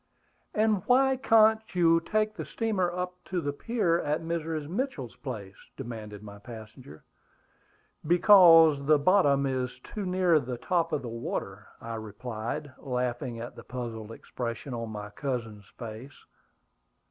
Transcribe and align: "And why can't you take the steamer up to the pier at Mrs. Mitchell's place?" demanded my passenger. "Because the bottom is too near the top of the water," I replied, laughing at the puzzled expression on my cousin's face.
"And 0.55 0.81
why 0.87 1.15
can't 1.15 1.61
you 1.75 1.99
take 1.99 2.33
the 2.35 2.43
steamer 2.43 2.91
up 2.91 3.23
to 3.25 3.39
the 3.39 3.53
pier 3.53 3.99
at 3.99 4.23
Mrs. 4.23 4.67
Mitchell's 4.67 5.15
place?" 5.17 5.53
demanded 5.77 6.23
my 6.23 6.39
passenger. 6.39 7.03
"Because 8.07 8.83
the 8.87 8.97
bottom 8.97 9.45
is 9.45 9.77
too 9.83 10.07
near 10.07 10.39
the 10.39 10.57
top 10.57 10.91
of 10.91 11.03
the 11.03 11.07
water," 11.07 11.67
I 11.79 11.93
replied, 11.97 12.71
laughing 12.79 13.39
at 13.39 13.55
the 13.55 13.63
puzzled 13.63 14.11
expression 14.11 14.73
on 14.73 14.89
my 14.89 15.11
cousin's 15.11 15.67
face. 15.77 16.25